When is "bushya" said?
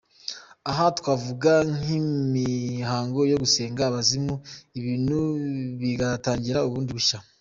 6.97-7.17